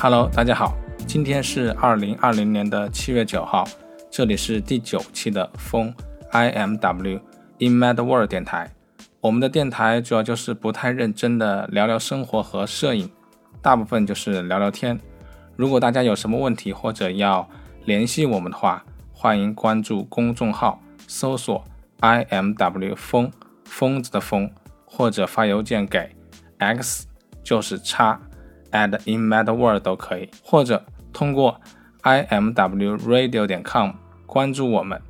[0.00, 0.76] Hello，大家好，
[1.08, 3.66] 今天是二零二零年的七月九号，
[4.08, 5.92] 这里是第九期的风
[6.30, 7.20] I M W
[7.58, 8.70] In Mad World 电台。
[9.20, 13.10] 我们的电台主要就是不太认真的聊聊生活和摄影，
[13.60, 14.96] 大部分就是聊聊天。
[15.56, 17.48] 如果大家有什么问题或者要
[17.84, 21.64] 联系我们的话，欢迎关注公众号，搜索
[21.98, 23.32] I M W 风
[23.64, 24.48] 疯子的疯，
[24.86, 26.14] 或者发邮件给
[26.58, 27.08] x
[27.42, 28.20] 就是叉。
[28.72, 31.60] At in mad world 都可以，或者通过
[32.02, 33.92] i m w radio 点 com
[34.26, 35.00] 关注我们。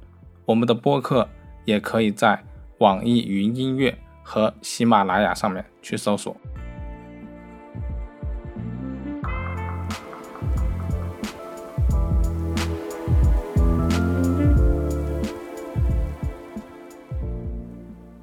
[0.44, 1.28] 我们的播客
[1.64, 2.42] 也可以在
[2.78, 6.34] 网易云音乐和喜马拉雅上面去搜索。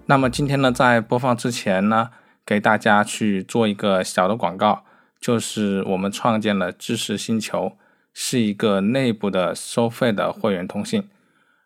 [0.07, 2.11] 那么今天呢，在播放之前呢，
[2.45, 4.84] 给大家去做一个小的广告。
[5.19, 7.77] 就是我们创建了知识星球，
[8.13, 11.09] 是一个内部的收费的会员通信。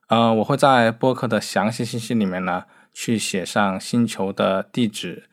[0.08, 5.26] 呃，我会在播客的详细信息里面呢，去写上星球的地址。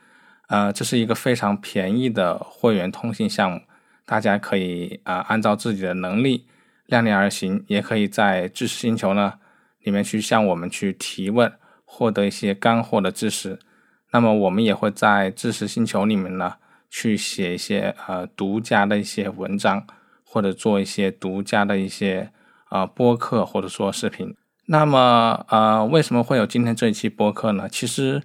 [0.49, 3.63] 呃，这是一个非常便宜的会员通信项目，
[4.05, 6.47] 大家可以啊按照自己的能力
[6.87, 9.35] 量力而行，也可以在知识星球呢
[9.83, 11.53] 里面去向我们去提问，
[11.85, 13.59] 获得一些干货的知识。
[14.13, 16.57] 那么我们也会在知识星球里面呢。
[16.89, 19.87] 去写一些呃独家的一些文章，
[20.25, 22.31] 或者做一些独家的一些
[22.71, 24.35] 呃播客，或者说视频。
[24.67, 27.69] 那么呃为什么会有今天这一期播客呢？
[27.69, 28.23] 其实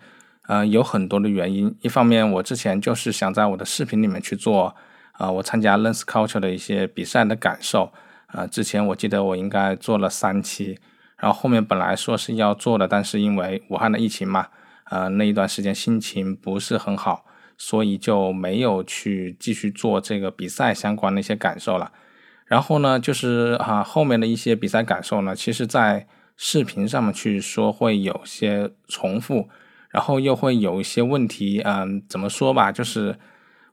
[0.47, 1.75] 呃有很多的原因。
[1.81, 4.75] 一方面我之前就是想在我的视频里面去做
[5.11, 7.93] 啊我参加 Lens Culture 的一些比赛的感受
[8.27, 8.47] 啊。
[8.47, 10.79] 之前我记得我应该做了三期，
[11.17, 14.47] 然后后面本来说是要做的，但是因为武汉的疫情嘛，
[14.89, 17.25] 呃那一段时间心情不是很好。
[17.63, 21.91] 所以就没有去继续做这个比赛相关的一些感受了。
[22.47, 29.47] 然后呢，就是啊后面的一些比赛感受呢，其实在视频上面去说会有些重复，
[29.91, 31.61] 然后又会有一些问题。
[31.63, 33.15] 嗯，怎么说吧，就是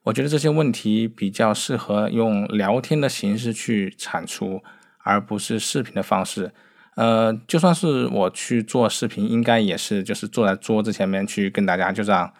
[0.02, 4.62] 我觉得这些问题比较适合用聊天的形式去产出，
[4.98, 6.52] 而不是视频的方式。
[6.96, 12.30] 呃，就算是我去做视频，应该也是就是坐在桌子前面去跟大家就这样。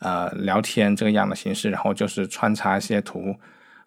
[0.00, 3.36] 呃，聊天这个样的形式，然后就是穿插一些图，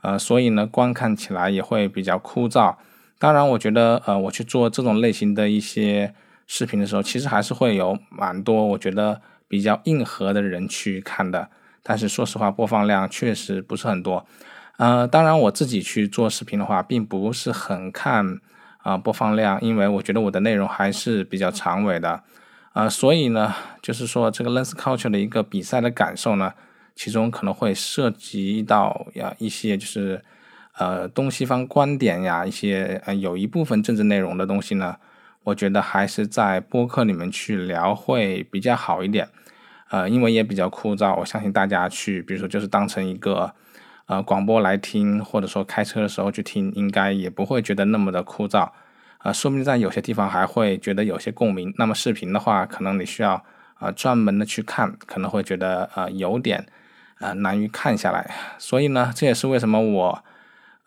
[0.02, 2.76] 呃，所以呢，观看起来也会比较枯燥。
[3.20, 6.14] 当然，我觉得，呃，我去做这种类型的一些
[6.46, 11.50] 视频的时候，其实还是会有蛮多我觉得比较硬核的人去看的。
[11.82, 14.26] 但是说实话，播放量确实不是很多。
[14.78, 18.40] 呃，当然我自己去做视频的话，并不是很看
[18.80, 22.22] 啊播放量，因为我觉得我的内容还是比较长尾的。
[22.74, 23.54] 啊，所以呢，
[23.84, 26.54] 就是说这个 Lens Culture 的一个比赛的感受呢，
[26.96, 30.24] 其中可能会涉及到呀一些就是
[30.80, 34.98] 呃东西方观点呀，一些呃有一部分政治内容的东西呢，
[35.44, 39.30] 我觉得还是在播客里面去聊会比较好一点，
[39.92, 43.54] 呃，因为也比较枯燥，我相信大家去，比如说就是当成一个
[44.08, 48.72] 呃广播来听，或者说开车的时候去听，应该也不会觉得那么的枯燥。
[49.24, 51.74] 啊，说不定在有些地方还会觉得有些共鸣。
[51.78, 53.42] 那么视频的话，可能你需要
[53.76, 56.66] 啊专门的去看，可能会觉得呃有点
[57.20, 58.30] 呃难于看下来。
[58.60, 60.24] 所以呢，这也是为什么我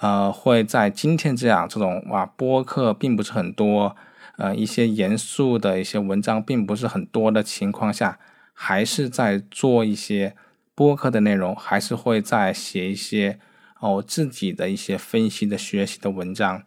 [0.00, 3.96] 呃会在今天这样这种哇播客并不是很多，
[4.36, 8.19] 呃一些严肃的一些文章并不是很多的情况下，
[8.52, 10.37] 还是在做一些
[10.75, 13.38] 播客的内容，还是会在写一些
[13.81, 16.64] 哦自己的一些分析的学习的文章。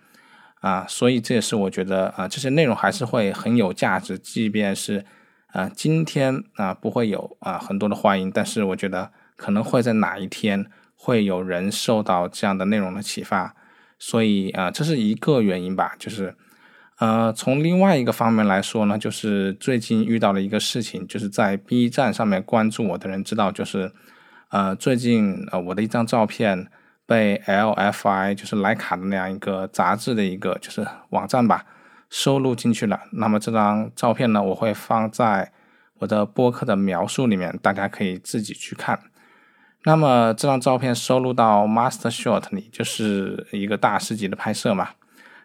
[0.59, 5.05] 啊，所以这也是我觉得啊，这些内容还是会很有价值，即便是
[5.53, 10.65] 啊今天啊不会有啊很多的欢迎，但是我觉得可能会在哪一天
[10.95, 13.55] 会有人受到这样的内容的启发，
[13.97, 16.35] 所以啊这是一个原因吧，就是
[16.97, 23.93] 呃从另外一个方面来说呢，就是最近遇到了一个事情，就是在 B 站上面关注我的人知道，就是
[24.49, 26.69] 呃最近呃我的一张照片。
[27.09, 31.65] 被 LFI 就是莱卡的那样一个杂志的一个就是网站吧
[32.07, 32.99] 收录进去了。
[33.13, 35.51] 那么这张照片呢，我会放在
[35.95, 38.99] 我的播客的描述里面，大家可以自己去看。
[39.85, 44.89] 那么这张照片收录到 Master Shot 里，就是一个大师级的拍摄嘛。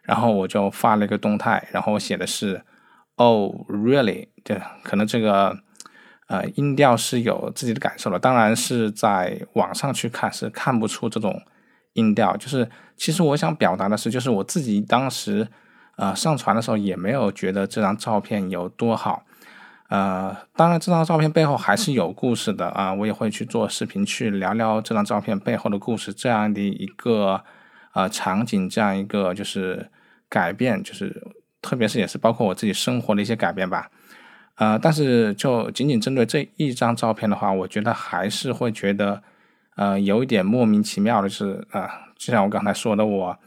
[0.03, 2.63] 然后我就发了一个动态，然后我写的是
[3.15, 5.59] “Oh really”，对，可能这个。
[6.27, 11.43] 呃，音调是有自己的感受的，当然是在网上去看是看不出这种
[11.95, 12.37] 音调。
[12.37, 15.49] 就是其实我想表达的是，就是我自己当时
[15.97, 19.25] 呃上传的时候也没有觉得这张照片有多好。
[19.89, 26.13] 呃，当然这张照片背后还是有故事的啊，我也会去做视频去聊聊这张照片背后的故事。
[26.13, 27.45] 这样的一个
[27.93, 29.91] 呃场景这样一个就是
[30.29, 31.23] 改变，就是
[31.61, 33.91] 特别是也是包括我自己生活的一些改变吧。
[34.57, 39.23] 呃，但是就仅仅针对这一张照片的话，我觉得还是会觉得，
[39.77, 43.39] 呃，有一点莫名其妙的是，啊，就像我刚才说的，我，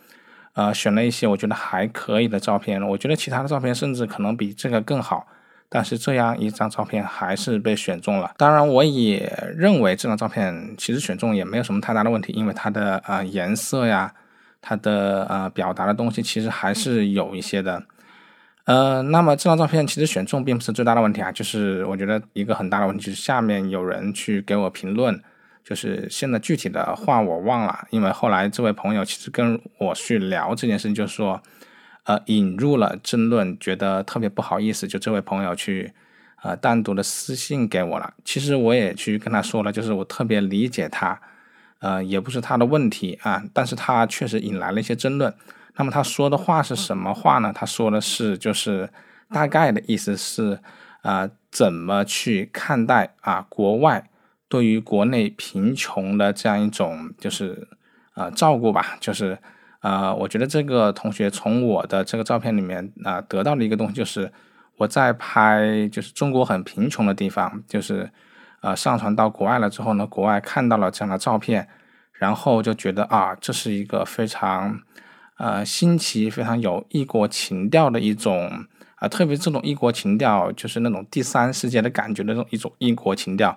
[0.53, 5.27] 呃，选了一些我觉得还可以的照片，我觉得其他的照片甚至可能比这个更好，
[5.69, 8.31] 但是这样一张照片还是被选中了。
[8.37, 14.13] 当然，我也认为这张照片其实选中也没有什么太大的问题，因为它的呃颜色呀，
[14.61, 17.83] 它的呃表达的东西其实还是有一些的。
[18.65, 25.17] 呃，那么这张照片其实选中并不是最大的问题啊，就是我觉得一个很大的问题就是下面有人去给我评论，
[25.67, 31.43] 就是现在具体的话我忘了，因为后来这位朋友其实跟我去聊这件事情，就是说，
[32.05, 35.91] 呃，引入了争论，觉得特别不好意思，就这位朋友去
[36.41, 38.13] 呃单独的私信给我了。
[38.23, 41.19] 其实我也去跟他说了，就是我特别理解他，
[41.79, 45.33] 呃，也不是他的问题啊，但是他确实引来了一些争论。
[45.75, 47.51] 那么他说的话是什么话呢？
[47.53, 48.89] 他说的是，就是
[49.29, 50.57] 大概的意思是，
[51.01, 54.09] 啊，怎么去看待啊国外
[54.49, 57.67] 对于国内贫穷的这样一种就是
[58.13, 58.97] 啊照顾吧？
[58.99, 59.37] 就是
[59.79, 64.31] 啊，我觉得这个同学从我的这个照片里面啊得到的一个东西，就是
[64.77, 68.09] 我在拍就是中国很贫穷的地方，就是
[68.61, 71.67] 呃上传到国外了之后呢，国外看到了这样的照片，
[72.13, 74.79] 然后就觉得啊，这是一个非常。
[75.39, 78.65] 呃，新奇非常有异国情调的一种
[78.95, 83.55] 啊，特别这种异国情调，就是那种第三世界的感觉的那种一种异国情调。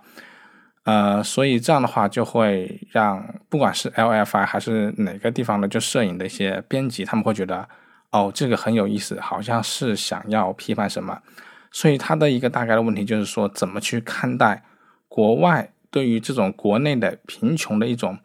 [0.85, 7.69] 呃，所以这样的话就会让不管是 LFI 还是哪个地方的就摄影的一些编辑，他们会觉得
[8.11, 11.21] 哦，这个很有意思，好像是想要批判什么。
[11.71, 14.65] 所以他的一个大概的问题就是说，怎么去看待
[15.09, 18.19] 国外对于这种国内的贫穷的一种。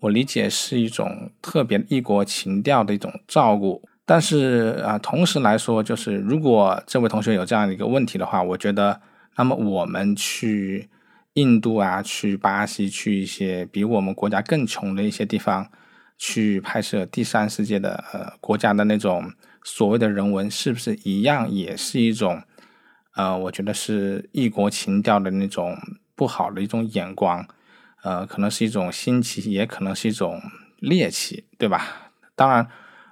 [0.00, 9.00] 我理解是一种特别异国情调的一种照顾，但是啊，同时来说，就是如果这位同学有这样的一个问题的话，我觉得，
[9.36, 10.88] 那么我们去
[11.34, 15.70] 印度啊，去巴西，去一些比我们国家更穷的一些地方，
[16.18, 19.32] 去拍摄第三世界的呃国家的那种
[19.64, 22.42] 所谓的人文，是不是一样也是一种
[23.14, 25.76] 呃，我觉得是异国情调的那种
[26.14, 27.46] 不好的一种眼光。
[28.02, 30.42] 呃，可能是一种新奇，也可能是一种
[30.78, 32.10] 猎奇，对吧？
[32.34, 32.66] 当然，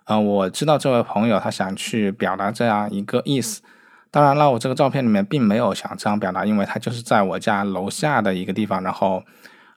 [0.04, 3.62] 呃，我知道这位朋友他想去表达这样一个意思。
[4.12, 8.82] 当然了，我这个照片里面并没有想这样表达，因为他就是在我家楼下的一个地方。
[8.82, 9.22] 然后，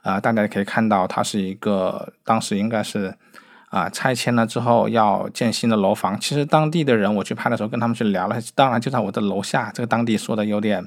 [0.01, 3.15] 呃，大家可以看到，它是一个当时应该是
[3.69, 6.19] 啊拆迁了之后要建新的楼房。
[6.19, 9.71] 其实当地的人我去拍的时候，跟他们去聊了，当然就在我的楼下。
[9.71, 10.83] 这个当地说的有点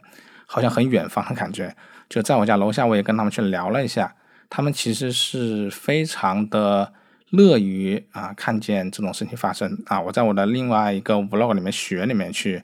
[0.46, 1.76] 好像很远方的感觉。
[2.08, 4.14] 就在我家楼下，我也跟他们去聊了一下，
[4.50, 6.92] 他们其实是非常的
[7.30, 10.00] 乐于啊看见这种事情发生啊。
[10.00, 12.62] 我在我的另外一个 vlog 里面学里面去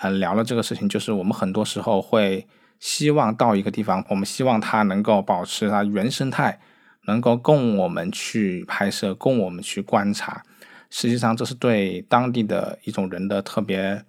[0.00, 2.46] 啊聊了这个事情，就是我们很多时候会
[2.78, 6.58] 希望到一个地方，我们希望它能够保持它原生态，
[7.06, 10.42] 能够供我们去拍摄，供我们去观察。
[10.90, 14.04] 实际上，这是对当地的一种人的特别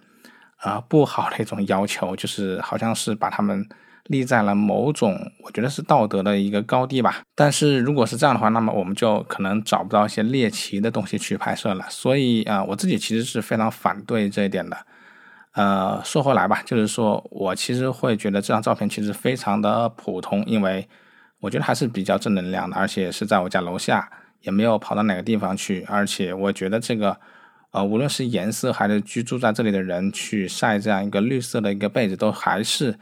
[0.56, 3.66] 啊不好的一种要求，就是好像是把他们。
[4.08, 7.22] 立在了某种，我觉得是道德的一个高地吧。
[7.36, 11.86] 但是如果是这样的话，那么我们就可能找不到一些猎奇的东西去拍摄了。
[11.88, 14.76] 所以啊，我自己其实是非常反对这一点的。
[15.52, 20.88] 呃，说回来吧，就是说我其实会觉得这张照片其实非常的普通，因为
[21.40, 25.84] 我觉得还是比较正能量的，而且是在我家楼下，也没有跑到哪个地方去。
[25.88, 27.16] 而且我觉得这个，
[27.72, 32.98] 呃，无论是颜色还是居住在这里的人去晒这样一个绿色的一个被子，都还是。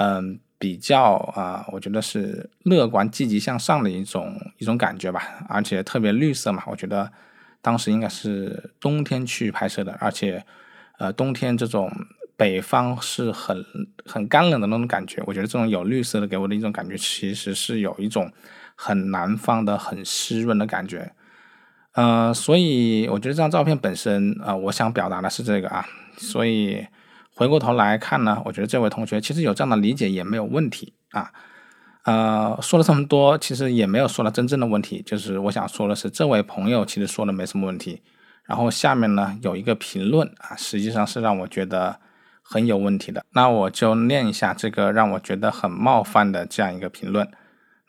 [0.00, 6.62] 嗯，比较啊，我觉得是乐观、积极向上的一种一种感觉吧，而且特别绿色嘛。
[6.66, 7.10] 我觉得
[7.60, 10.44] 当时应该是冬天去拍摄的，而且
[10.98, 11.90] 呃，冬天这种
[12.36, 13.64] 北方是很
[14.04, 15.22] 很干冷的那种感觉。
[15.26, 18.30] 我觉得这种有绿色的给我的一种感觉，其实是有一种
[18.74, 21.12] 很南方的很湿润的感觉。
[21.92, 25.86] 呃，所以我觉得这张照片本身啊，我想表达的是这个啊，
[26.16, 26.86] 所以。
[27.30, 31.30] 回过头来看呢，我觉得这位同学其实有这样的理解也没有问题啊。
[32.02, 35.00] 呃，说了这么多，其实也没有说到真正的问题。
[35.06, 38.02] 就是我想说的是，这位朋友其实说的没什么问题。
[38.48, 42.00] 然后下面呢有一个评论啊，实际上是让我觉得
[42.42, 43.24] 很有问题的。
[43.32, 47.30] 那我就念一下这个让我觉得很冒犯的这样一个评论。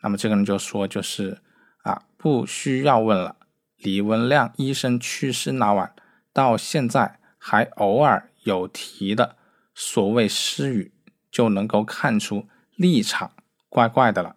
[0.02, 1.38] 那么这个人就说，就是
[1.82, 3.36] 啊，不需要问了。
[3.78, 5.94] 李文亮医生去世那晚
[6.34, 9.36] 到现在还偶尔有提的。
[9.72, 10.92] 所谓失语，
[11.30, 13.30] 就能够看出立场
[13.70, 14.36] 怪怪的了，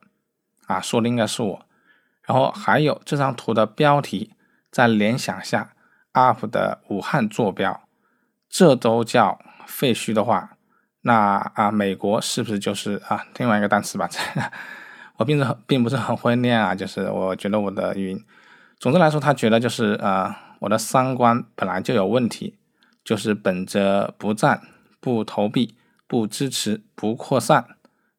[0.68, 1.66] 啊，说的应该是我。
[2.22, 4.32] 然后还有这张图的标题，
[4.72, 5.73] 再联想下
[6.14, 7.82] UP 的武汉坐标，
[8.50, 10.58] 这都叫废墟的话，
[11.02, 14.10] 那啊，美国是不是就是啊另外一个单词吧？
[15.18, 18.26] 我并不并不是很会念啊，就是我觉得我的语音，
[18.80, 22.58] 总之来说，他觉得就是呃，我的三观本来就有问题，
[23.04, 24.62] 就是本着不赞、
[25.00, 25.76] 不投币、
[26.08, 27.66] 不支持、不扩散，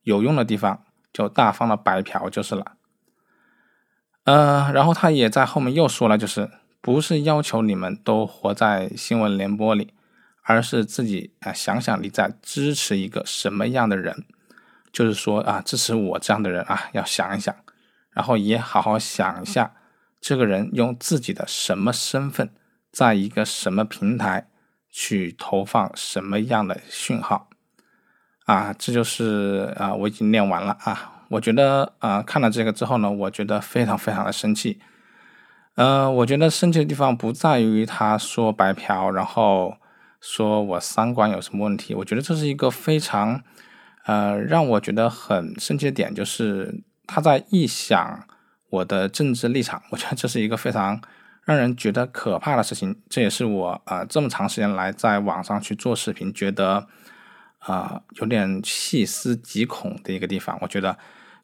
[0.02, 2.72] 有用的地方就大方的白嫖就是了。
[4.24, 6.48] 呃，然后他也在后面又说了，就是
[6.84, 9.94] 不是要求你们都活在新闻联播里，
[10.42, 14.26] 而是自己啊想想你在支持一个什么样的人，
[14.92, 17.56] 就是说啊支持我这样的人啊要想一想，
[18.10, 19.72] 然后也好好想一下，
[20.20, 22.50] 这个人用自己的什么身份，
[22.92, 24.50] 在一个什么平台
[24.90, 27.48] 去投放什么样的讯号，
[28.44, 31.24] 啊，这就是啊我已经念完了啊。
[31.30, 34.78] 我觉得啊，看了这个之后呢，我觉得非常非常的生气。
[35.76, 39.76] 呃，我觉得生气的地方不在于他说白嫖，然后
[40.20, 41.94] 说我三观有什么问题。
[41.96, 43.42] 我觉得这是一个非常
[44.04, 48.24] 呃让我觉得很生气的点，就是他在臆想
[48.70, 49.82] 我的政治立场。
[49.90, 51.00] 我觉得这是一个非常
[51.42, 53.00] 让人觉得可怕的事情。
[53.08, 56.86] 这也是我啊这么长时间来在网上去做视频，觉得
[57.58, 60.56] 啊有点细思极恐的一个地方。
[60.60, 60.96] 我觉得。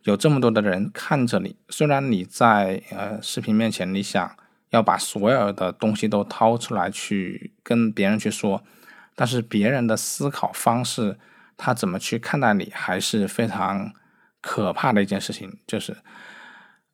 [0.05, 4.35] 有这么多的人看着你，虽然你在呃视频面前，你想
[4.71, 8.63] 要把所有的东西都掏出来去跟别人去说，
[9.15, 11.19] 但是别人的思考方式，
[11.57, 13.93] 他怎么去看待你，还是非常
[14.41, 15.59] 可怕的一件事情。
[15.67, 15.99] 就是，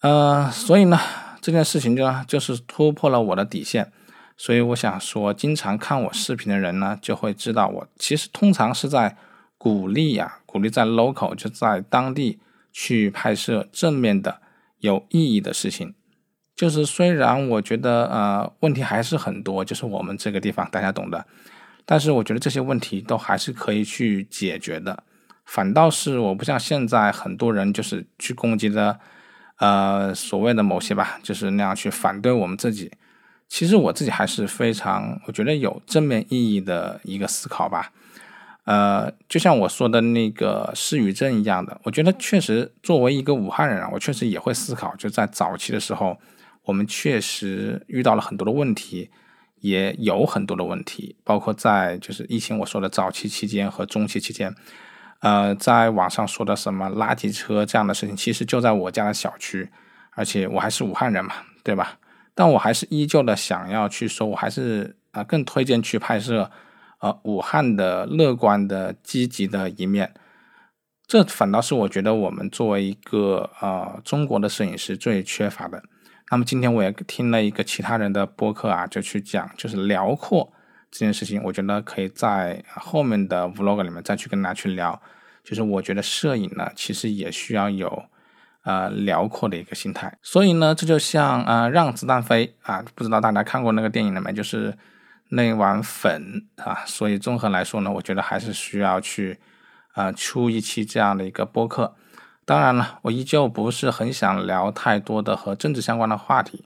[0.01, 0.99] 呃，所以呢，
[1.41, 3.93] 这件事情就就是突破了我的底线。
[4.37, 9.17] 所以我想说，经常看我视频的人呢，就会知道我其实通常是在
[9.57, 12.41] 鼓励呀，鼓励在 local 就在当地。
[12.79, 14.43] 去拍摄正面的
[14.81, 15.95] 有意义的事情，
[16.55, 21.27] 就是虽然我觉得呃问题还是很多，就是我们这个地方大家懂的，
[21.87, 25.05] 但是我觉得这些问题都还是可以去解决的。
[25.47, 29.01] 反倒是我不像现在很多人就是去攻击的，
[29.57, 32.93] 呃所谓的某些吧，就是那样去反对我们自己。
[33.49, 37.91] 其实我自己还是非常我觉得有正面意义的一个思考吧。
[38.67, 46.19] 呃，就像我说的那个失语症一样的，我觉得确实作为一个武汉人啊，我确实也会思考，就在早期的时候，
[46.65, 49.09] 我们确实遇到了很多的问题，
[49.61, 54.53] 也有很多的问题，包括在就是疫情我说的早期期间和中期期间，
[55.21, 59.71] 呃，在网上说的什么垃圾车这样的事情，其实就在我家的小区，
[60.11, 61.99] 而且我还是武汉人嘛，对吧？
[62.35, 66.51] 但我还是依旧的想要去说，我还是啊更推荐去拍摄。
[67.07, 70.13] 呃，武汉的乐观的、积极的一面，
[71.07, 75.85] 这反倒是我觉得我们作为一个呃中国的摄影师最缺乏的。
[76.33, 80.53] 那么今天我也听了一个其他人的播客啊，就去讲就是辽阔
[80.91, 85.01] 这件事情，我觉得可以在后面的 vlog 里面再去跟大家去聊。
[85.45, 88.05] 就是我觉得摄影呢，其实也需要有
[88.65, 90.19] 呃辽阔的一个心态。
[90.23, 94.33] 所以呢，这就像呃让子弹飞啊，不知道大家看过那个电影了没？
[94.33, 94.77] 就是。
[95.29, 99.39] 那碗粉啊，所以综合来说呢，我觉得还是需要去
[99.93, 101.97] 啊出一期这样的一个播客。
[102.45, 106.65] 当然了，我依旧不是很想聊太多的和政治相关的话题，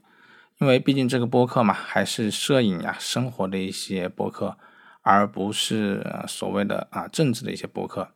[0.59, 4.55] 因为毕竟这个播客嘛，还是摄影呀、生活的一些播客，
[5.01, 8.11] 而不是所谓的啊政治的一些播客。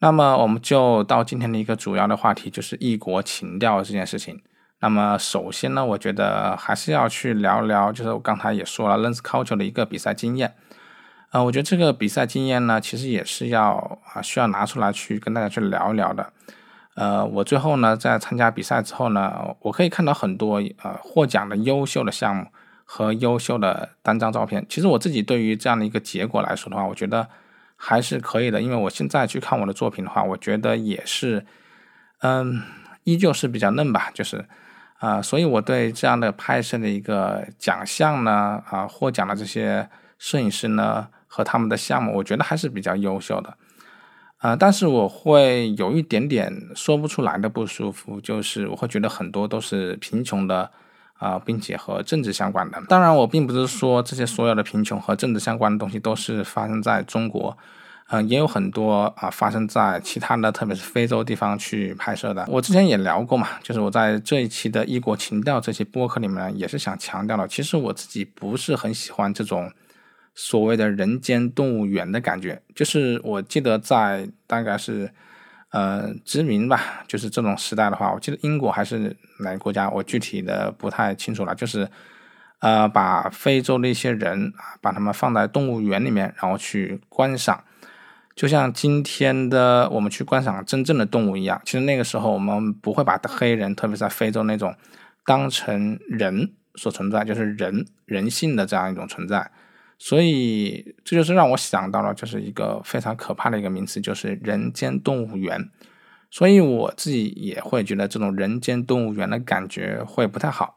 [0.00, 4.42] 那么我们就到今天的一个主要的话题，就是异国情调这件事情。
[4.78, 10.54] 那么首先呢，我觉得还是要去聊聊，就是我刚才也说了，Lens Culture 的一个比赛经验。
[11.30, 16.32] 呃，我觉得这个比赛经验呢，其实也是要啊需要拿出来去跟大家去聊一聊的。
[16.94, 22.46] 呃，我最后呢，在参加比赛之后呢，我可以看到很多呃获奖的优秀的项目
[22.84, 24.64] 和优秀的单张照片。
[24.68, 27.26] 其实我自己对于这样的一个结果来说的话，我觉得
[27.76, 31.44] 还是可以的，因为我现在去看我的作品的话，我觉得也是，
[32.20, 32.62] 嗯，
[33.04, 34.44] 依旧是比较嫩吧，就是。
[34.98, 39.88] 啊，所以我对这样的拍摄的一个奖项呢，啊，获奖的这些
[40.18, 43.56] 摄影师呢和他们的项目，我觉得还是比较优秀的，
[44.38, 50.70] 啊，但是我会有一点点说不出来的不舒服，就是我会觉得很多都是贫穷的，
[51.18, 52.82] 啊，并且和政治相关的。
[52.88, 57.56] 当然，我并不是说这些所有的贫穷和政治相关的东西都是发生在中国。
[58.08, 62.46] 嗯，也有很多啊，发生在其他的，特别是非洲地方去拍摄的。
[62.48, 69.72] 我之前也聊过嘛，就是我在这一期的异国情调这期播客里面，也是想强调了，其实我自己不是很喜欢这种
[70.36, 72.62] 所谓的人间动物园的感觉。
[72.76, 75.10] 就是我记得在大概是
[75.70, 81.52] 呃殖民吧，就是这种时代的话，我记得英国还是哪个国家，我具体的不太清楚了。
[81.56, 81.90] 就是
[82.60, 87.62] 呃，把非洲的一些人啊，把他们放在动物园里面，然后去观赏，
[88.36, 91.60] 就像今天的我们去观赏真正的动物一样。
[91.64, 94.76] 其实那个时候我们不会把黑人，特别在非洲那种，
[95.24, 99.50] 当成人所存在，就是人人性的这样一种存在。
[99.98, 105.70] 所以这就是让我想到了，就是一个非常可怕的一个名词，就是人间动物园。
[106.30, 110.76] 所以我自己也会觉得这种人间动物园的感觉会不太好。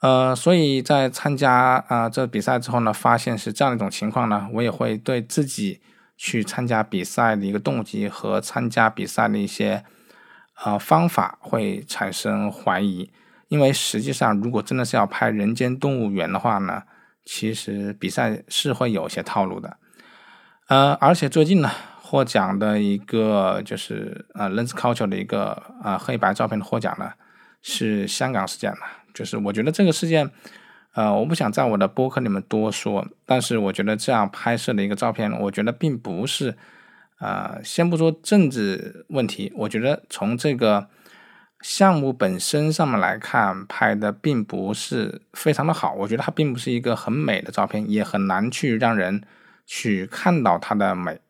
[0.00, 5.80] 呃，所以在参加啊这比赛之后呢，发现是这样一种情况呢，我也会对自己
[6.18, 9.82] 去参加比赛的一个动机和参加比赛的一些
[10.62, 13.10] 呃方法会产生怀疑。
[13.48, 16.82] 因为实际上，如果真的是要拍人间动物园的话呢，
[17.24, 19.78] 其实比赛是会有些套路的，
[20.66, 21.70] 呃，而且最近呢，
[22.02, 27.12] 获奖的一个就是呃，Lens Culture 的一个啊黑白照片的获奖呢，
[27.62, 28.78] 是香港事件了。
[29.14, 30.30] 就是我觉得这个事件，
[30.98, 36.56] 呃，我不想在我的播客里面多说，但是我觉得这样拍摄的一个照片，我觉得并不是，
[37.20, 40.88] 呃，先不说政治问题，我觉得从这个。
[41.60, 49.24] 项目本身上面来看，拍的并不是非常的好，我觉得它并不是一个很美的照片，也很难去让人
[49.66, 51.20] 去看到它的美。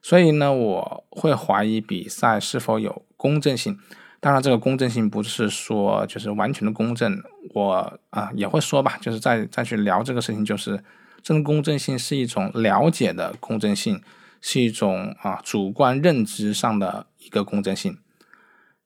[0.00, 3.78] 所以呢，我会怀疑比赛是否有公正性。
[4.24, 10.82] 当然，这个公正性不是说就是完全的公正，我啊也会说吧，就是再再去聊这个事情，就是
[11.22, 14.00] 这种公正性是一种了解的公正性，
[14.40, 17.98] 是一种啊主观认知上的一个公正性。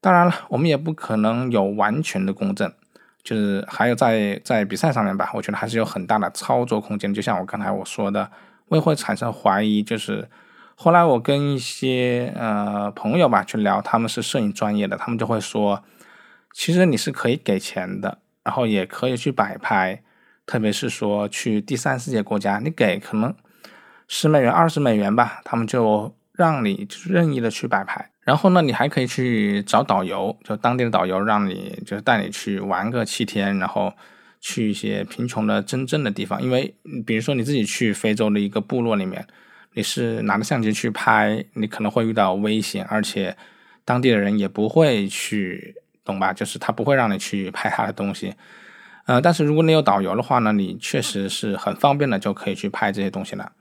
[0.00, 2.72] 当然了，我们也不可能有完全的公正，
[3.22, 7.14] 就是还有在在比赛上面吧，我觉得还是有很大的操作空间。
[7.14, 8.28] 就像我刚才我说的，
[8.66, 9.84] 我也会产生怀疑。
[9.84, 10.28] 就是
[10.80, 15.82] 后来我跟一些呃朋友吧去聊，他们是摄影专业的，他们就会说，
[16.54, 20.00] 其实你是可以给钱的，然后也可以去摆拍，
[20.46, 23.34] 特别是说去第三世界国家，你给可能
[24.06, 28.12] 十美元、二十美元吧，他们就让你就任意的去摆拍。
[28.20, 33.92] 然后呢，你还可以去找导游，就当地的导游，让你就是带你去玩个七天，然后
[34.40, 36.40] 去一些贫穷的真正的地方。
[36.40, 36.72] 因为
[37.04, 39.26] 比如说你自己去非洲的一个部落里面，
[39.78, 43.36] 你是拿着相机去拍，你可能会遇到危险，而且
[43.84, 46.32] 当地的人也不会去，懂吧？
[46.32, 48.34] 就是他不会让你去拍他的东西。
[49.06, 53.52] 呃，但是如果你有导游的话呢，你确实是很方便的，就可以去拍这些东西了。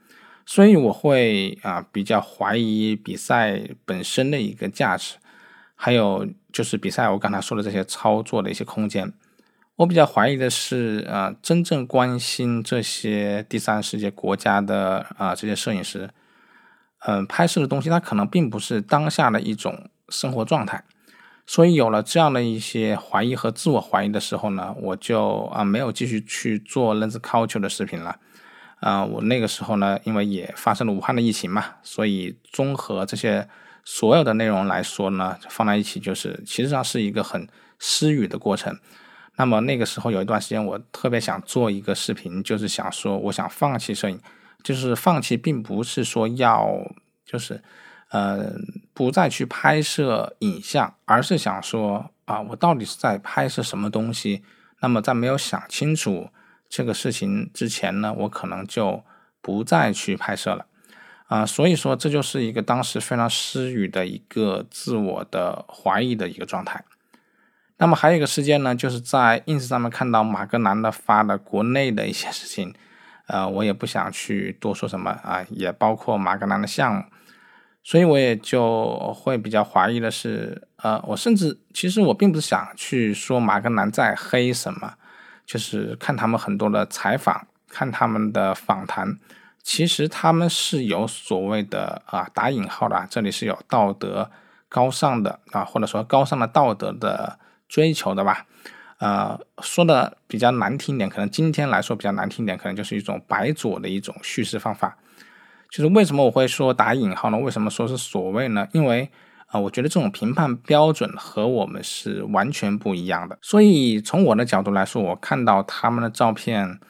[0.44, 5.18] 所以我会啊比较怀疑比赛本身的一个价值，
[5.76, 9.14] 还有就是比赛我刚才说的这些操作的一些空间。
[9.78, 16.10] 我比较怀疑的是啊，真正关心这些第三世界国家的啊这些摄影师，
[17.06, 20.84] 嗯，拍摄的东西它可能并不是当下的一种生活状态。
[21.46, 28.18] 所以有了这样的一些怀疑和自我怀疑的时候呢，我就啊没有继续去做 lens culture 的视频了。
[28.80, 33.48] 啊，我那个时候呢，因为也发生了武汉的疫情嘛，所以综合这些
[33.86, 38.76] 所有的内容来说呢，放在一起就是，其实上是一个很失语的过程。
[39.38, 44.20] 那么那个时候有一段时间，我特别想做一个视频，就是想说，我想放弃摄影，
[44.64, 46.68] 就是放弃，并不是说要，
[47.24, 47.62] 就是
[48.10, 48.52] 呃，
[48.94, 54.44] 不再去拍摄影像，而是想说啊，我到底是在拍摄什么东西？
[54.82, 56.30] 那么在没有想清楚。
[56.70, 59.02] 这个事情之前呢，我可能就
[59.42, 60.66] 不再去拍摄了，
[61.28, 66.84] 啊，所以说这就是一个当时非常失语的一个自我的怀疑的一个状态。
[67.78, 72.74] 那么还有一个事件呢，就是在 ins 上面看到马格南的发的国内的一些事情，
[73.28, 77.04] 呃，我也不想去多说什么啊，也包括马格南的项目，
[77.84, 84.94] 所以我也就会比较怀疑的是，呃，我甚至其实我并不是想去说马格南在黑什么。
[85.46, 89.18] 就是看他们很多的采访，看他们的访谈，
[89.64, 94.30] 其实他们是有所谓的啊打引号的，这里是有道德
[94.68, 98.46] 高尚的啊，或者说高尚的道德的追求的吧。
[99.00, 104.98] 呃，说的比较难听点，可能今天来说比较难听点，可能就是一种白左的一种叙事方法。
[105.70, 107.38] 就是为什么我会说打引号呢？
[107.38, 108.68] 为什么说是所谓呢？
[108.72, 109.10] 因为。
[109.50, 113.40] 啊，我觉得这种评判标准和我们是完全不一样的。
[113.42, 116.82] 所以从我的角度来说，我看到他们的照片，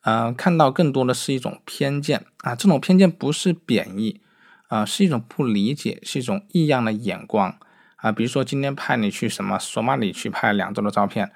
[0.00, 2.54] 呃，看到更多的是一种偏见啊。
[2.54, 4.22] 这种偏见不是贬义
[4.68, 7.54] 啊，是一种不理解，是一种异样的眼光
[7.98, 8.10] 啊。
[8.10, 11.30] 比如说今天派你去什么索马里去拍两周的照片，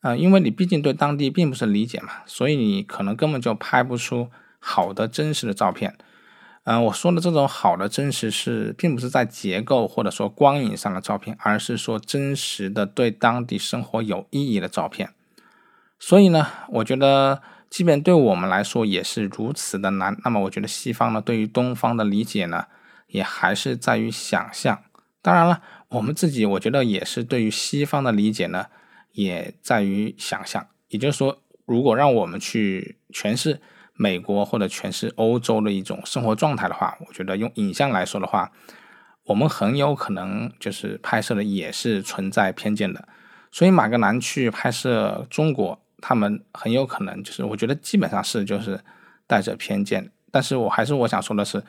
[0.00, 5.96] 啊，因为你毕竟对当地并不是理解嘛，所以你可能根本就拍不出好的真实的照片。
[6.64, 15.14] 嗯，我说的这种好的真实是，并不是在结构或者说光影上的照片，而是说真实的对当地生活有意义的照片。
[15.98, 17.40] 所以呢，我觉得，
[17.70, 22.66] 即便对我们来说也是如此的难，那么我觉得西方呢，对于东方的理解呢，
[23.06, 24.82] 也还是在于想象。
[25.22, 28.66] 当然了，我们自己我觉得也是对于西方的理解呢，
[29.12, 30.66] 也在于想象。
[30.88, 33.60] 也就是说，如果让我们去诠释
[33.94, 38.52] 美国或者诠释欧洲的一种生活状态的话，我觉得用影像来说的话，
[39.24, 43.08] 我们很有可能就是拍摄的也是存在偏见的。
[43.50, 45.80] 所以马格南去拍摄中国。
[46.00, 48.78] 他们很有可能就是，我觉得基本上是就是
[49.26, 51.60] 带着偏见，但是我还是我想说的是，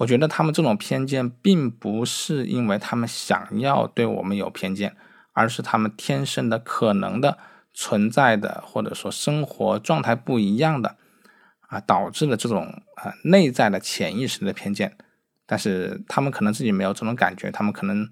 [0.00, 4.96] 我觉得他们这种偏见并不是因为他们想要对我们有偏见，
[5.32, 7.38] 而是他们天生的可能的
[7.72, 10.96] 存在的，或者说生活状态不一样的
[11.68, 14.96] 啊，导致了这种啊内在的潜意识的偏见，
[15.46, 18.08] 但是他们可能自己没有这种感觉，他们可能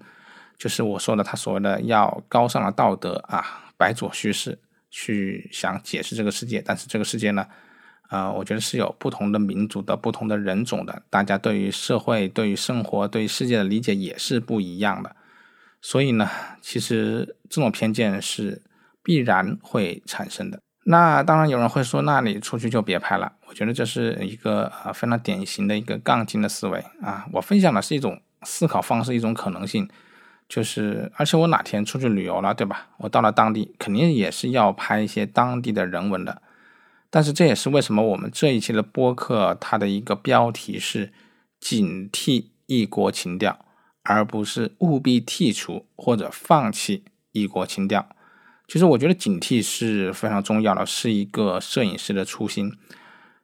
[0.57, 4.59] 就是我说的他所谓的要高尚的道德啊，白左叙事。
[4.91, 7.45] 去想解释这个世界，但是这个世界呢，
[8.09, 15.15] 呃，我觉得是有不同的民族的、不同的人种的，大家对于社会、对于生活、对于世界的理解也是不一样的。
[15.81, 16.29] 所以呢，
[16.61, 18.61] 其实这种偏见是
[19.03, 20.59] 必然会产生的。
[20.85, 23.33] 那当然有人会说，那你出去就别拍了。
[23.47, 27.27] 我觉得这是一个呃非常典型的一个杠精的思维啊。
[27.33, 29.87] 我分享的是一种思考方式，一种可能性。
[30.47, 32.87] 就是，而且我哪天出去旅游了，对吧？
[32.97, 36.41] 我到了当地，肯定也是要拍一些当地的人文的。
[37.09, 41.11] 但是这也是为什么我们这一期的播客，它的一个标题是
[41.59, 43.65] “警惕异国情调”，
[44.03, 48.09] 而不是务必剔除或者放弃异国情调。
[48.67, 52.71] 其实我觉得警惕是非常重要的，是一个摄影师的初心。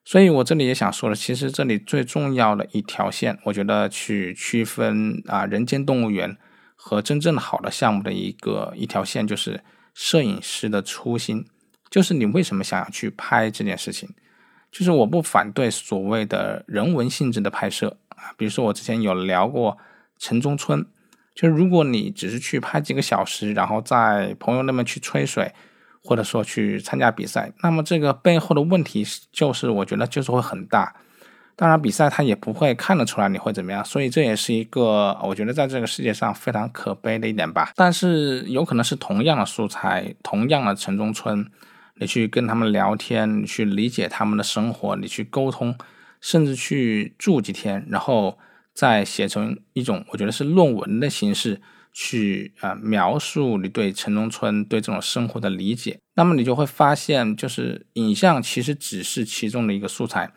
[0.03, 6.37] 所以我这里也想说了，其实这里最重要的一条线，我觉得去区分啊，人间动物园。
[6.77, 9.63] 和真正好的项目的一个一条线，就是
[9.95, 11.45] 摄影师的初心，
[11.89, 14.09] 就是你为什么想要去拍这件事情。
[14.71, 19.77] 就是我不反对所谓的人文性质的拍摄啊，比如说我之前有聊过
[20.19, 20.85] 城中村，
[21.33, 25.53] 就是如果你只是去拍几个小时，然后在朋友那边去吹水，
[26.03, 30.93] 或者说去参加比赛，那么这个背后的问题就是我觉得就是会很大。
[31.55, 37.71] 当然，比赛他也不会看得出来你会怎么样，所以这也是一个我觉得在这个世界上非常可悲的一点吧。
[37.77, 41.49] 但是有可能是同样的素材，同样的城中村，
[41.99, 45.77] 你去跟他们聊天，你去理解他们的生活，你去沟通，
[46.19, 48.37] 甚至去住几天，然后
[48.73, 51.61] 再写成一种我觉得是论文的形式
[51.93, 60.31] 去啊描述你对城中村对这种生活的理解，那么你就会发现，就是影像其实只是其中的一个素材。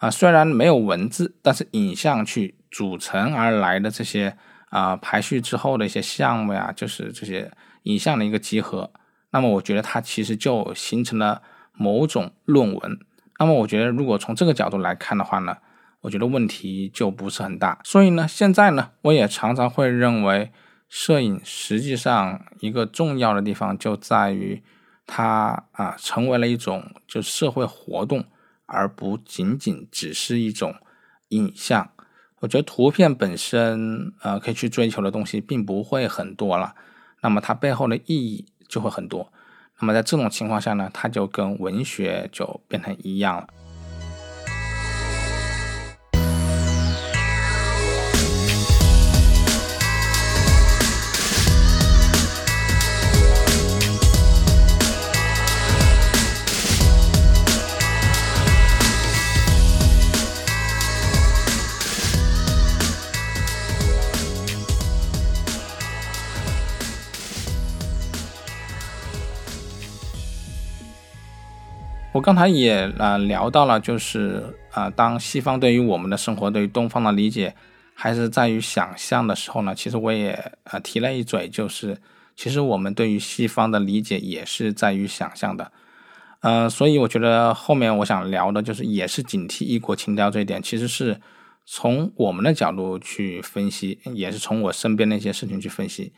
[0.00, 4.36] 啊，虽然没有文字，但是影像去组成而来的这些
[4.68, 7.50] 啊排序之后的一些项目呀，就是这些
[7.82, 8.92] 影像的一个集合。
[9.30, 12.98] 那么我觉得它其实就形成了某种论文。
[13.38, 15.56] 那么我觉得如果从这个角度来看的话呢，
[16.00, 17.80] 我觉得问题就不是很大。
[17.84, 20.50] 所以呢，现在呢，我也常常会认为，
[20.88, 24.62] 摄影实际上一个重要的地方就在于
[25.06, 28.24] 它啊成为了一种就社会活动。
[28.70, 30.74] 而不仅仅只是一种
[31.28, 31.90] 影像，
[32.40, 36.74] 我觉得图片本身，呃，可以去追求的东西并不会很多了，
[37.22, 39.32] 那么它背后的意义就会很多。
[39.80, 43.48] 那么在这种情况下呢，它就跟文学就变成一样了。
[72.18, 77.54] 我刚才也呃聊到了，就是啊，当西方对于我们的生活，对于东方的理解，
[77.94, 81.96] 还是在于想象的时候呢，其实我也呃提了一嘴，就是
[82.34, 85.70] 其实我们对于西方的理解也是在于想象的，
[86.40, 91.20] 呃，所以我觉得后面我想聊的就是也是警惕异国情调这一点，其实是
[91.64, 96.12] 从我们的角度去分析，也是从我身边的一些事情去分析。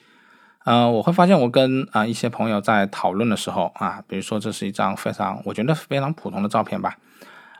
[0.65, 6.99] 嗯，我会发现我跟啊一些朋友在讨论的时候啊，比如说这是一张非常我觉得非常普通的照片吧，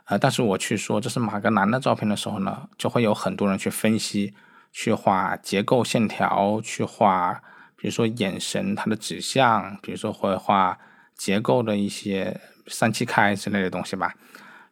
[0.05, 4.35] 呃，但是我去说这是马格南的照片的时候呢，就会有很多人去分析，
[4.71, 7.41] 去画结构线条，去画，
[7.75, 10.77] 比如说眼神它的指向，比如说会画
[11.15, 14.13] 结构的一些三七开之类的东西吧。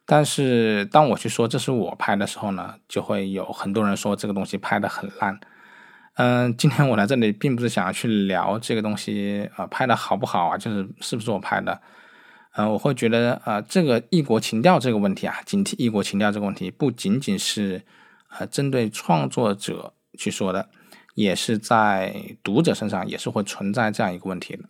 [0.06, 5.40] 但是当我去说这是我拍的时候呢，就会有很多人说这个东西拍的很烂。
[6.20, 11.80] 嗯，今天我来这里并不是想要去聊这个东西啊，拍的好不好啊，就是是不是我拍的，
[12.52, 17.80] 呃，我会觉得啊，这个异国情调这个问题啊，警惕异国情调这个问题，不仅仅是
[18.28, 20.68] 呃针对创作者去说的，
[21.14, 24.64] 也是在读者身上也是会存在这样一个问题的。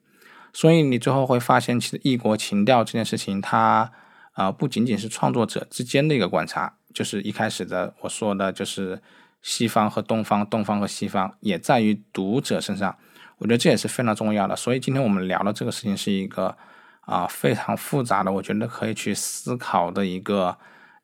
[0.52, 3.90] 所以你最后会发现，其实异国情调这件事情，它
[4.34, 9.02] 啊不仅仅是创作者之间的一个观察，就是一开始的我说的，就是
[9.42, 12.96] 西方和东方，东方和西方，也在于读者身上。
[13.38, 14.54] 我觉得这也是非常重要的。
[14.54, 16.56] 所以今天我们聊的这个事情是一个
[17.00, 20.56] 啊非常复杂的，我觉得可以去思考的一个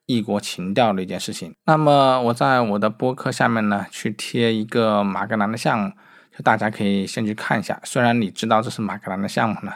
[0.07, 1.55] 异国情调的一件事情。
[1.65, 5.93] 那么我在我的播客下面呢，去贴一个马格南的项目。
[6.37, 9.73] 就大家可以先去看一下，虽然你知道这是马格南的项目呢，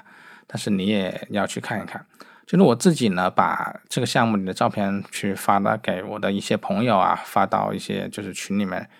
[0.46, 2.05] 但是你也要去看一看。
[2.51, 8.91] 就是我自己呢，把这个项目里的照片去发了给我的一些朋友啊，发到一些就是群里面，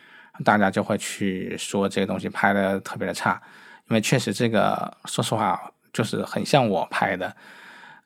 [0.45, 3.43] 大家就会去说这个东西拍的特别的差，
[3.89, 5.61] 因为确实这个说实话
[5.93, 7.35] 就是很像我拍的。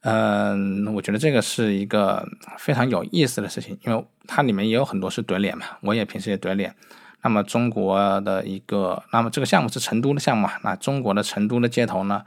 [0.00, 2.26] 嗯，我觉得这个是一个
[2.57, 6.74] 非常有意思的事情，因为它里面也有很多是怼脸嘛，我也平时也怼脸。
[7.20, 12.24] 那么中国的一个，那么这个项目是成都的项目嘛，那中国的成都的街头呢，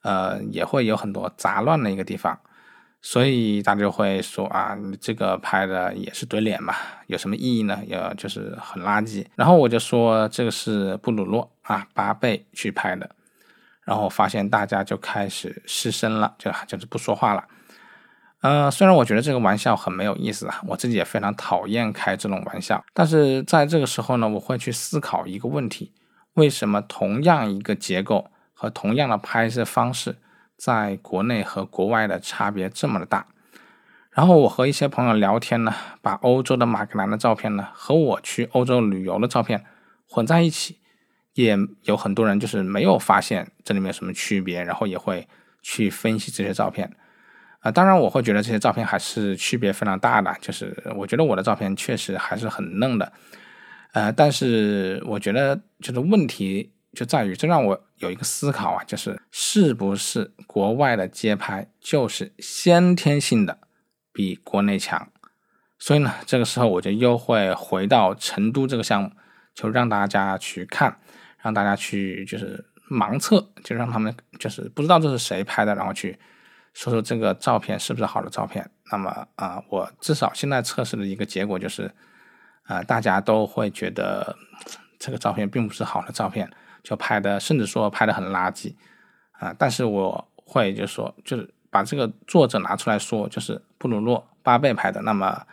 [0.00, 2.38] 呃，也会有很多杂乱的一个地方，
[3.06, 6.74] 所以大家就会说啊，你这个拍的也是怼脸嘛，
[7.06, 7.78] 有什么意义呢？
[7.86, 9.26] 也就是很垃圾。
[9.36, 13.10] 然后我就说这个是布鲁诺啊，八倍去拍的，
[13.84, 17.44] 然后发现大家就开始失声了，就就是不说话了。
[18.40, 25.92] 呃，虽然我觉得这个玩笑很没有意思啊，我自己也非常讨厌开这种玩笑，但是在这个时候呢，我会去思考一个问题：
[26.32, 30.16] 为什么同样一个结构和同样的拍摄方式，
[30.56, 33.26] 在国内和国外的差别这么的大？
[34.10, 39.64] 然后我和一些朋友聊天呢，把欧洲的马格南的照片呢和我去欧洲旅游的照片
[40.08, 40.78] 混在一起，
[41.34, 45.26] 也有很多人就是没有发现这里面有什么区别，然后也会
[45.62, 46.94] 去分析这些照片。
[47.58, 53.10] 啊，当然我会觉得这些照片还是区别非常大的，就是我觉得我的照片确实还是很嫩的，
[53.94, 63.58] 呃，但是我觉得就是问题就在于，这让我有一个思考啊，就是是不是国外的街拍就是先天性的
[64.12, 65.10] 比国内强？
[65.78, 69.10] 所以呢，这个时候我就又会回到成都这个项目，
[69.54, 70.98] 就让大家去看，
[71.42, 76.18] 让大家去就是盲测，就让他们就是不知道这是谁拍的，然后去。
[76.76, 78.68] 说说这个照片是不是好的照片？
[78.90, 81.88] 那么啊，我至少现在测试的一个结果就是，
[82.64, 84.36] 啊，大家都会觉得
[84.98, 86.50] 这个照片并不是好的照片，
[86.84, 88.72] 就拍的甚至说拍的很垃圾
[89.32, 89.52] 啊。
[89.58, 95.02] 但是我会就说，就是把这个作者拿出来说，就是布鲁诺巴贝拍的。
[95.02, 95.44] 那么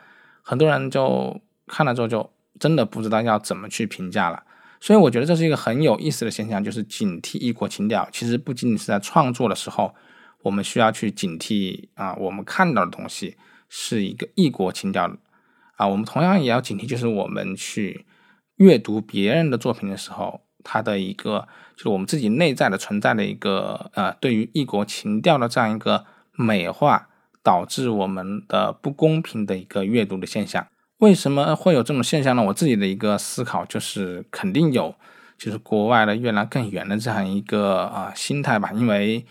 [0.43, 4.43] 很多人就看了之后，就真的不知道要怎么去评价了。
[4.79, 8.07] 所以我觉得这是一个很有意思的现象，就是警惕异国情调。
[8.11, 9.95] 其实不仅仅是在创作的时候。
[10.43, 13.37] 我们需要去警惕啊，我们看到的东西
[13.69, 15.15] 是一个异国情调
[15.75, 18.07] 啊，我们同样也要警惕，就是我们去
[18.55, 27.07] 阅读别人的作品的时候，它的一个就是我们自己内在的存在的一个呃，对于异国情调的这样一个美化，
[27.43, 30.67] 导致我们的不公平的一个阅读的现象。
[30.97, 32.43] 为什么会有这种现象呢？
[32.43, 34.95] 我自己的一个思考就是，肯定有
[35.37, 39.25] 就是国外的越来更远的这样一个啊心态吧，因为。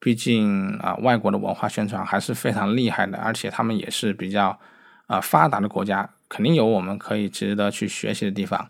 [0.00, 4.58] 毕竟啊，外国的文化宣传还是非常厉害的，而且他们也是比较
[5.06, 8.68] 啊发达的国家，肯定有我们可以值得去学习的地方。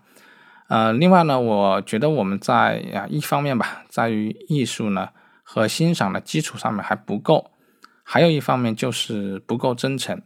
[0.67, 5.09] 呃，另外呢，我觉得我们在啊一方面吧，在于艺术呢
[5.43, 7.51] 和欣赏的基础上面还不够，
[8.03, 10.21] 还有一方面就是不够真诚。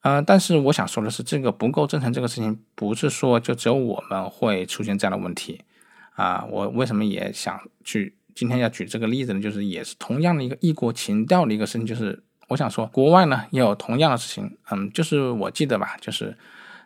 [0.00, 5.60] 呃，但是我想说的是，这个不够真诚这个事情，不是说就只有我们会出现这样的问题
[6.14, 6.44] 啊。
[6.50, 8.16] 我为什么也想去？
[8.34, 16.34] 今天要举这个例子呢，就是也是同样的一个异国情调的一个事情，就是我想说，国外呢也有同样的事情，嗯，就是我记得吧，就是，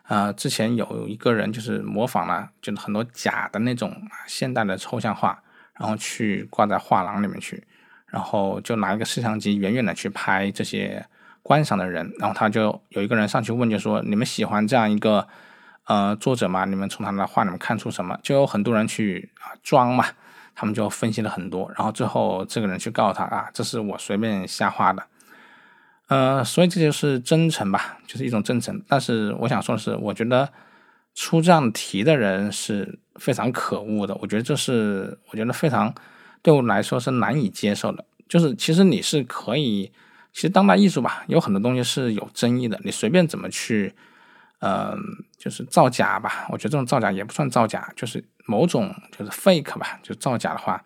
[0.07, 5.41] 呃，之前有一个人就是模仿了，就是很多假的那种现代的抽象画，
[5.77, 7.63] 然后去挂在画廊里面去，
[8.07, 11.05] 然后就拿一个摄像机远远的去拍这些
[11.43, 15.27] 观赏的人，然后他就有一个人上去问，就说你们喜欢这样一个
[15.85, 16.65] 呃作者吗？
[16.65, 18.17] 你们从他的画里面看出什么？
[18.23, 20.05] 就有很多人去啊装嘛。
[20.59, 25.05] 他们就分析了很多，然后最后这个人去告诉他啊，这是我随便瞎画的，
[26.07, 28.81] 呃，所以这就是真诚吧，就是一种真诚。
[28.87, 30.49] 但是我想说的是，我觉得
[31.15, 35.93] 出这样题的人是非常可恶的，我觉得这是我觉得非常
[36.41, 38.05] 对我来说是难以接受的。
[38.27, 39.91] 就是其实你是可以，
[40.33, 43.93] 其实当代艺术吧，有很多东西是有争议的，你随便怎么去。
[44.59, 44.97] 嗯，
[45.37, 46.47] 就是造假吧。
[46.49, 49.99] 我觉得这种造假也不算造假，就是某种就是 fake 吧。
[50.01, 50.83] 就造假的话，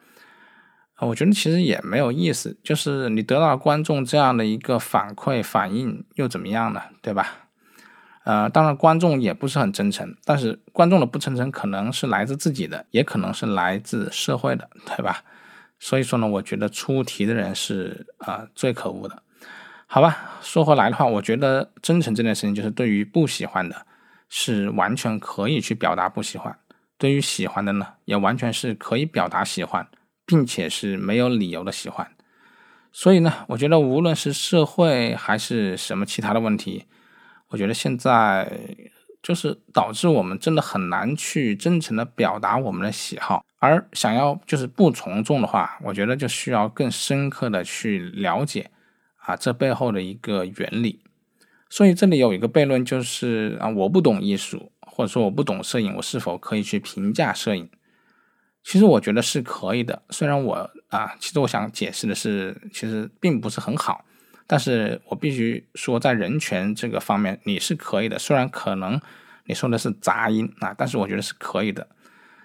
[1.08, 2.58] 我觉得其实也没有意思。
[2.64, 6.82] 就是你得到观众这样的一个反馈反应又怎么样呢？
[7.02, 7.28] 对吧？
[8.24, 15.24] 呃，当然观众也不是很真诚，但是观众的不真诚可能是来自自己的，也可能是来自社会的，对吧？
[15.80, 19.24] 所以说呢，我觉得出题的人是啊最可恶的。
[19.88, 23.88] 好吧，说回来的话，我觉得真诚这件事情，就是对于不喜欢的，
[24.30, 26.54] 是完全可以去表达不喜欢；
[27.00, 29.88] 对于喜欢的呢，也完全是可以表达喜欢，
[30.32, 32.10] 并且是没有理由的喜欢。
[32.94, 36.86] 所以呢，我觉得无论是社会还是什么其他的问题。
[37.50, 38.50] 我觉得现在
[39.22, 48.72] 就是导致我们真的很难去真诚的表达我们的喜好，而想要就是不从众的话，我觉得就需要更深刻的去了解
[49.18, 51.02] 啊这背后的一个原理。
[51.70, 57.70] 所以这里有一个悖论，就是啊我不懂艺术，或者说我不懂摄影，我是否可以去评价摄影？
[58.64, 64.06] 其实我觉得是可以的，虽然我啊，其实我想解释的是，其实并不是很好。
[64.46, 68.20] 但是我必须说，在人权这个方面，你是可以的。
[68.20, 69.00] 虽然可能
[69.46, 71.88] 你说的是杂音啊，但是我觉得是可以的。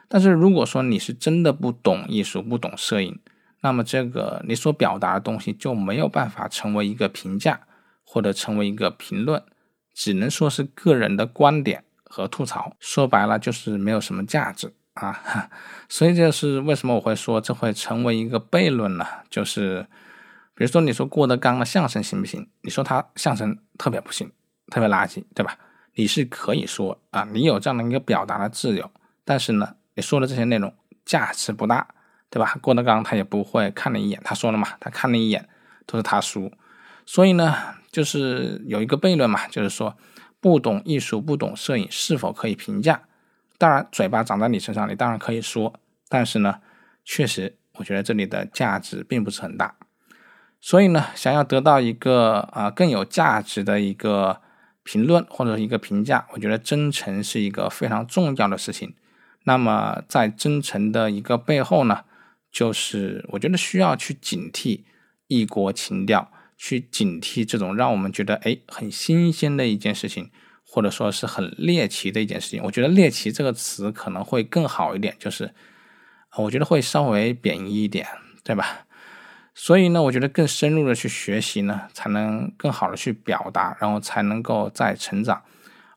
[0.09, 3.19] 但是如果说你是真的不懂艺术、不懂摄影，
[3.61, 7.67] 那么这个你所表达的东西就没有办法成为一个评价，
[8.05, 9.43] 或者成为一个评论，
[9.93, 12.77] 只能说是个人的观点和吐槽。
[12.79, 15.49] 说白了就是没有什么价值啊。
[15.89, 19.07] 所以这是为什么我会说这会成为一个悖论呢？
[19.31, 19.87] 就是。
[20.59, 22.49] 比如说，你说郭德纲的相声行不行？
[22.63, 24.33] 你说他相声特别不行，
[24.71, 25.59] 特别垃圾，对吧？
[25.97, 28.91] 你是可以说啊，你有这样的一个表达的自由，
[29.23, 31.87] 但是呢，你说的这些内容价值不大，
[32.31, 32.57] 对吧？
[32.63, 35.47] 郭德纲他也不会看了一眼，他说了嘛，他看了一眼
[35.85, 36.51] 都是他输，
[37.05, 37.55] 所以呢，
[37.93, 39.95] 就是有一个悖论嘛，就是说
[40.41, 43.03] 不懂艺术、不懂摄影是否可以评价？
[43.59, 45.75] 当然，嘴巴长在你身上，你当然可以说，
[46.09, 46.61] 但是呢，
[47.05, 49.77] 确实，我觉得这里的价值并不是很大。
[50.61, 54.41] 所以呢，想要得到一个啊更有价值的一个
[54.83, 58.95] 评论或者一个评价，我觉得真诚是一个非常重要的事情。
[59.45, 62.05] 那么在真诚的一个背后呢，
[62.51, 64.83] 就是我觉得需要去警惕
[65.29, 70.31] 异国情调，去警惕这种让我们觉得哎很新鲜的一件事情，
[70.67, 72.61] 或者说是很猎奇的一件事情。
[72.65, 75.55] 我觉得猎奇这个词可能会更好一点，就是
[76.37, 78.07] 我觉得会稍微贬义一点，
[78.45, 78.87] 对吧？
[79.55, 85.43] 所以呢，我觉得更深入的去学习呢，才能更好的去表达，然后才能够再成长。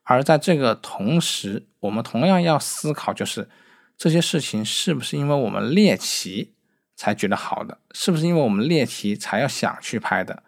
[0.04, 3.50] 而在这个同时，我们同样要思考，就是
[3.98, 6.54] 这些事情是不是因为我们猎奇
[6.96, 10.42] 才觉得好的，是不是因为我们猎奇才要想去拍的？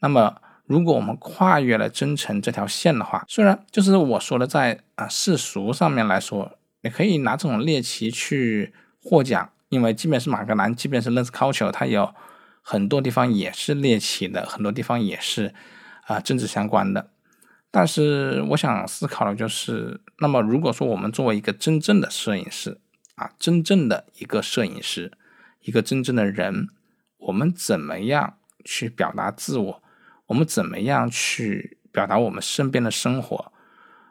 [0.00, 12.14] 那么，如果我们跨越了真诚这条线的话，虽然就是我说的，在啊世俗上面来说，你可以拿这种猎奇去获奖，因为即便是马格南，即便是 Lens Culture，它有。
[12.64, 15.52] 很多地方也是猎奇的，很多地方也是
[16.06, 17.10] 啊政治相关的。
[17.72, 22.78] 但是我想思考的就是，那么如果说我们作为一个真正的摄影师
[23.16, 25.10] 啊，真正的一个摄影师，
[25.62, 26.68] 一个真正的人，
[27.18, 29.81] 我们怎么样去表达自我？
[30.32, 33.52] 我们怎么样去表达我们身边的生活？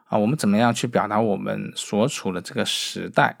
[0.04, 3.36] 啊，我们怎么样去表达我们所处的这个时代？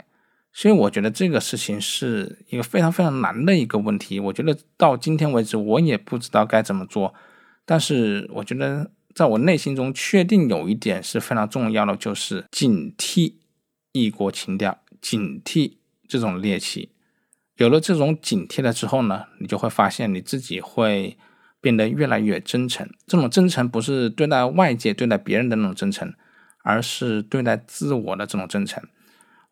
[0.52, 4.18] 所以我觉得这个事情是一个非常非常难的一个问题。
[4.18, 7.14] 我觉得到今天为止，我也不知道该怎么做。
[7.64, 13.34] 但是我觉得，在我内心中，确定有一点是非常重要的，就是警惕
[13.92, 15.76] 异国情调，警惕
[16.08, 16.90] 这种猎奇。
[17.58, 21.16] 有了这种警惕了之后呢，你就会发现你自己会
[21.62, 22.86] 变得越来越真诚。
[23.06, 26.12] 这种真诚不是对待外界、对待别人的那种真诚，
[26.62, 28.82] 而是对待自我的这种真诚。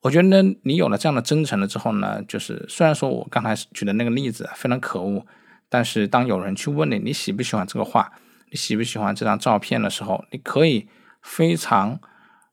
[0.02, 5.24] 我觉得你有了这样的真诚了之后呢，就是虽然说我刚才举的那个例子非常可恶，
[5.68, 8.12] 但是当有人去问你你喜不喜欢这个画，
[8.50, 10.88] 你喜不喜欢这张照片的时候，你可以
[11.22, 12.00] 非常，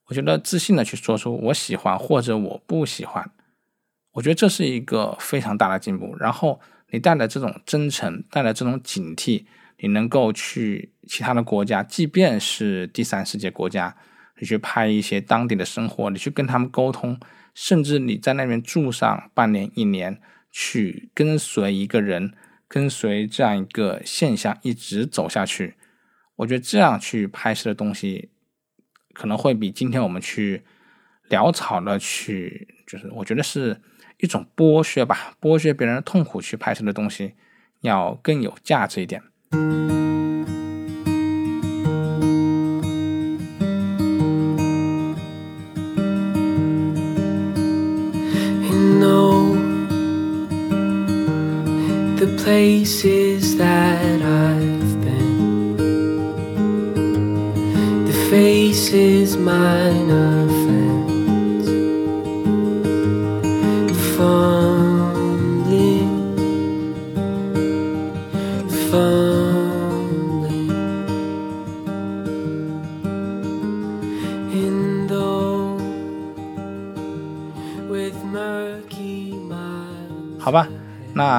[0.07, 3.31] 我觉得自信的去说出我喜欢或者我不喜欢。
[4.11, 6.15] 我觉得这是一个非常大的进步。
[6.19, 6.59] 然后
[6.91, 9.45] 你带来这种真诚，带来这种警惕，
[9.79, 13.95] 你能够去其他的国家，即便是第三世界国家。
[14.39, 17.19] 你去拍一些当地的生活，你去跟他们沟通，
[17.55, 20.21] 甚至你在那边住上半年、一年，
[20.51, 22.33] 去跟随一个人，
[22.67, 25.73] 跟随这样一个现象一直走下去。
[26.35, 28.29] 我觉得这样去拍摄的东西，
[29.11, 30.61] 可能会比今天我们去
[31.31, 33.81] 潦草的去，就是我觉得是
[34.19, 37.33] 一种剥削吧，剥削别人的痛苦去拍摄的东西，
[37.81, 39.21] 要更有价值一点。
[52.47, 55.75] places that I've been,
[58.05, 60.56] the faces mine of.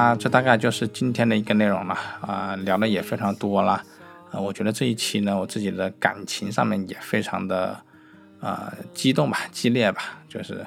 [0.09, 3.83] 那这大概就是今天的一个内容了啊、聊的也非常多了。
[4.31, 7.79] 呃，我觉得这一期呢，我自己的感情上面也非常的
[8.39, 10.65] 呃激动吧，激烈吧，就是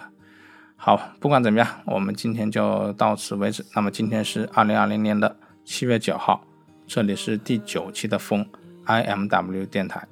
[0.76, 3.66] 好，不管怎么样，我们今天就到此为止。
[3.74, 5.34] 那么今天是二零二零年的
[5.64, 6.44] 七月九号，
[6.86, 8.46] 这里是第九期的风
[8.86, 10.06] IMW 电台。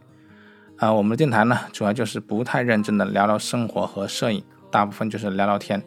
[0.78, 5.80] 啊、我们的电台呢，主要就是不太认真的聊聊生活和摄影，大部分就是聊聊天。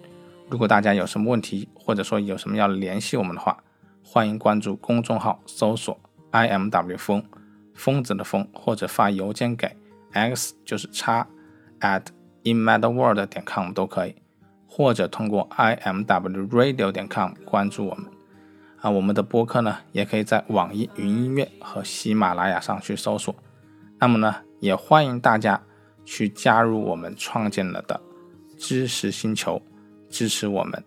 [0.49, 3.63] 如果大家有什么问题，或者说有什么要联系我们的话，
[4.03, 5.99] 欢迎关注公众号，搜索
[6.31, 7.23] I M W 风，
[7.73, 9.75] 疯子的疯，或者发邮件给
[10.11, 11.27] x 就是叉
[11.79, 12.03] at
[12.43, 14.15] inmadworld 点 com 都可以，
[14.67, 18.05] 或者通过 I M W radio 点 com 关注我们。
[18.81, 23.33] 啊，我们的播客呢，也可以在网易云音乐和喜马拉雅上去搜索。
[23.97, 25.63] 那么呢，也欢迎大家
[26.03, 28.01] 去加入我们创建了的
[28.57, 29.61] 知识星球，
[30.13, 30.83] 支持我们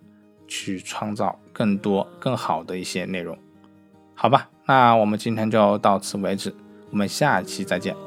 [0.47, 3.37] 去创造更多更好的一些内容。
[4.15, 6.55] 好吧，那我们今天就到此为止，
[6.93, 8.06] 我们下期再见。